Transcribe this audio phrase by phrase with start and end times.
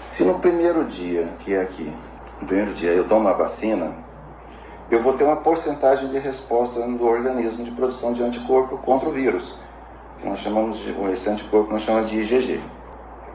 [0.06, 1.90] Se no primeiro dia, que é aqui,
[2.38, 3.94] no primeiro dia eu tomo a vacina,
[4.90, 9.12] eu vou ter uma porcentagem de resposta do organismo de produção de anticorpo contra o
[9.12, 9.58] vírus
[10.18, 12.60] que nós chamamos de, esse anticorpo nós chamamos de IgG.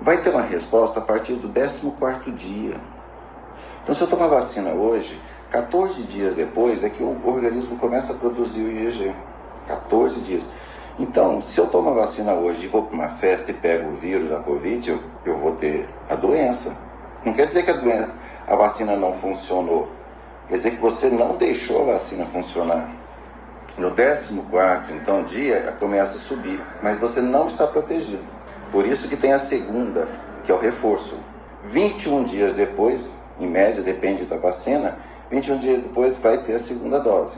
[0.01, 2.75] Vai ter uma resposta a partir do 14 dia.
[3.83, 5.19] Então, se eu tomar vacina hoje,
[5.51, 9.13] 14 dias depois é que o organismo começa a produzir o IgG.
[9.67, 10.49] 14 dias.
[10.99, 13.95] Então, se eu tomo a vacina hoje e vou para uma festa e pego o
[13.95, 16.75] vírus da Covid, eu, eu vou ter a doença.
[17.25, 18.11] Não quer dizer que a, doença,
[18.47, 19.89] a vacina não funcionou.
[20.47, 22.89] Quer dizer que você não deixou a vacina funcionar.
[23.77, 24.33] No 14
[24.93, 28.23] então dia começa a subir, mas você não está protegido.
[28.71, 30.07] Por isso que tem a segunda,
[30.43, 31.15] que é o reforço.
[31.63, 34.97] 21 dias depois, em média, depende da vacina,
[35.29, 37.37] 21 dias depois vai ter a segunda dose.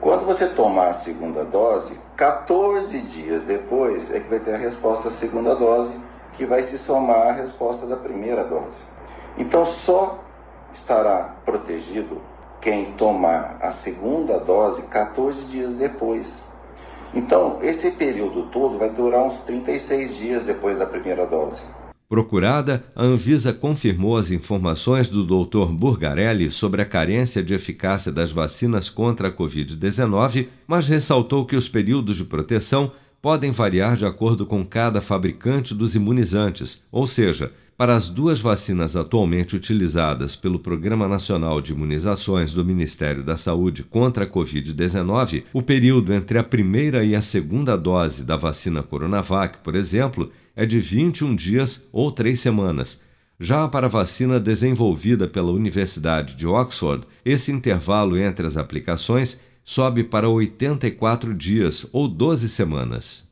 [0.00, 5.08] Quando você tomar a segunda dose, 14 dias depois é que vai ter a resposta
[5.08, 5.94] à segunda dose,
[6.32, 8.82] que vai se somar à resposta da primeira dose.
[9.38, 10.22] Então só
[10.72, 12.20] estará protegido
[12.62, 16.44] quem tomar a segunda dose 14 dias depois.
[17.12, 21.62] Então, esse período todo vai durar uns 36 dias depois da primeira dose.
[22.08, 25.72] Procurada, a Anvisa confirmou as informações do Dr.
[25.72, 31.68] Burgarelli sobre a carência de eficácia das vacinas contra a Covid-19, mas ressaltou que os
[31.68, 37.96] períodos de proteção podem variar de acordo com cada fabricante dos imunizantes, ou seja, para
[37.96, 44.24] as duas vacinas atualmente utilizadas pelo Programa Nacional de Imunizações do Ministério da Saúde contra
[44.24, 49.74] a Covid-19, o período entre a primeira e a segunda dose da vacina Coronavac, por
[49.74, 53.00] exemplo, é de 21 dias ou três semanas.
[53.40, 60.04] Já para a vacina desenvolvida pela Universidade de Oxford, esse intervalo entre as aplicações sobe
[60.04, 63.31] para 84 dias ou 12 semanas.